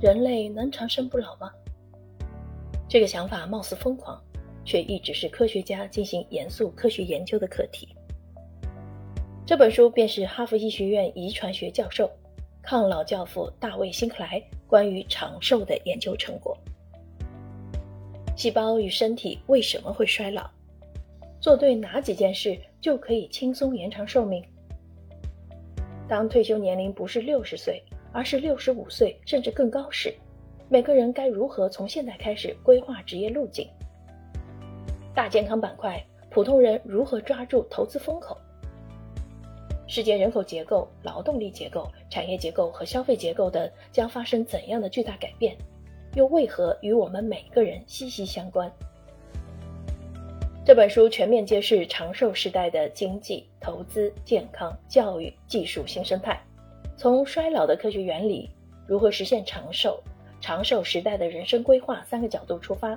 [0.00, 1.52] 人类能长生不老吗？
[2.88, 4.18] 这个想法貌似疯狂，
[4.64, 7.86] 却一直是科学家进行严肃科学研究的课题。
[9.44, 12.10] 这本书便是哈佛医学院遗传学教授、
[12.62, 16.56] 抗老教父大卫·辛克莱关于长寿的研究成果。
[18.36, 20.48] 细胞与身体为什么会衰老？
[21.42, 24.42] 做对哪几件事就可以轻松延长寿命？
[26.08, 27.82] 当退休年龄不是六十岁，
[28.12, 30.14] 而是六十五岁甚至更高时，
[30.68, 33.68] 每个人该如何从现在开始规划职业路径？
[35.14, 38.36] 大健康板块，普通人如何抓住投资风口？
[39.86, 45.56] 世界人口结构、劳动力结构、产业结构和消费结构等将发生怎样的巨大改变？
[46.14, 48.70] 又为何与我们每个人息息相关？
[50.64, 56.40] 这本书全面揭示长寿时代的经济、投资、健康、教育、技术新生态，
[57.00, 58.50] 从衰老的科学原理、
[58.86, 59.98] 如何实现长寿、
[60.38, 62.94] 长寿时代的人生规划三个角度出发，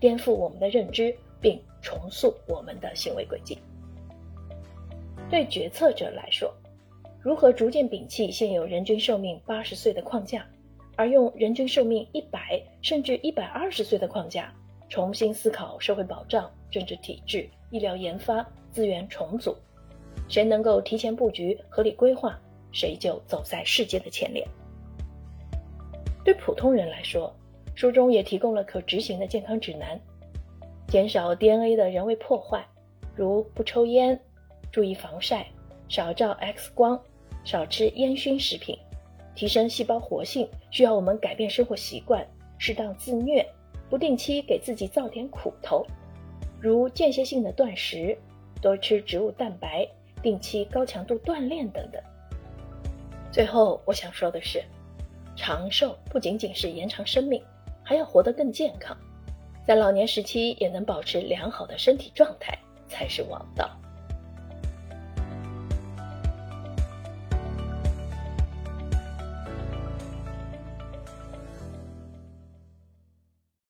[0.00, 3.56] 颠覆我们的认知，并重塑我们的行为轨迹。
[5.30, 6.52] 对决策者来说，
[7.20, 10.44] 如何逐渐摒弃现有人均寿命八十岁的框架？
[10.96, 14.52] 而用人均寿命一百甚至一百二十岁的框架，
[14.88, 19.54] 重新思考社会保障、政治体制、医疗研发、资源重组，
[20.28, 22.36] 谁能够提前布局、合理规划，
[22.74, 24.46] 谁就走在世界的前列。
[26.24, 27.34] 对普通人来说，
[27.74, 29.98] 书中也提供了可执行的健康指南：
[30.88, 32.66] 减少 DNA 的人为破坏，
[33.14, 34.20] 如不抽烟、
[34.72, 35.46] 注意防晒、
[35.88, 37.00] 少照 X 光、
[37.44, 38.78] 少吃烟熏食品。
[39.36, 42.24] 提升细胞活性需要我们改变生活习惯，
[42.56, 43.44] 适当自虐，
[43.90, 45.84] 不定期给自己造点苦头，
[46.60, 48.16] 如间歇性的断食，
[48.62, 49.88] 多吃植物蛋白，
[50.22, 52.00] 定期高强度锻炼等等。
[53.34, 54.62] 最后，我想说的是，
[55.34, 57.42] 长寿不仅仅是延长生命，
[57.82, 58.96] 还要活得更健康，
[59.66, 62.56] 在老年时期也能保持良好的身体状态
[62.86, 63.68] 才是王道。